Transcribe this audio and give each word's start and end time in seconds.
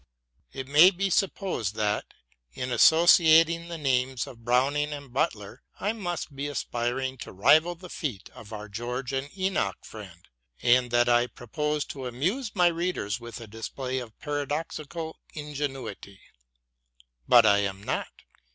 It 0.51 0.67
may 0.67 0.89
be 0.89 1.11
supposed 1.11 1.75
that, 1.75 2.05
in 2.53 2.71
associating 2.71 3.67
the 3.67 3.77
names 3.77 4.25
of 4.25 4.43
Browning 4.43 4.91
and 4.93 5.13
Butler, 5.13 5.61
I 5.79 5.93
must 5.93 6.35
be 6.35 6.47
aspiring 6.47 7.19
to 7.19 7.31
rival 7.31 7.75
the 7.75 7.87
feat 7.87 8.27
of 8.33 8.51
our 8.51 8.67
George 8.67 9.13
and 9.13 9.29
Enoch 9.37 9.85
friend, 9.85 10.27
and 10.63 10.89
that 10.89 11.07
I 11.07 11.27
propose 11.27 11.85
to 11.93 12.07
amuse 12.07 12.55
my 12.55 12.65
readers 12.65 13.19
with 13.19 13.39
a 13.39 13.45
display 13.45 13.99
of 13.99 14.17
paradoxical 14.17 15.19
ingenuity; 15.35 16.19
but 17.27 17.45
I 17.45 17.59
am 17.59 17.83
not. 17.83 18.07